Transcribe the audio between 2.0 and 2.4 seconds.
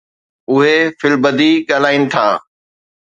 ٿا.